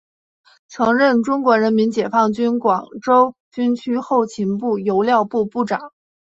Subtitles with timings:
[0.67, 5.91] 曾任中国人民解放军广州军区后勤部油料部部长。